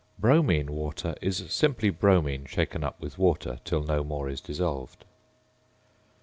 ~"Bromine 0.17 0.71
Water"~ 0.71 1.13
is 1.21 1.45
simply 1.53 1.91
bromine 1.91 2.45
shaken 2.47 2.83
up 2.83 2.99
with 2.99 3.19
water 3.19 3.59
till 3.63 3.83
no 3.83 4.03
more 4.03 4.29
is 4.29 4.41
dissolved. 4.41 5.05